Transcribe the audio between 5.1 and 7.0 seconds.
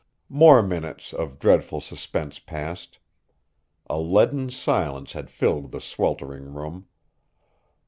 had filled the sweltering room.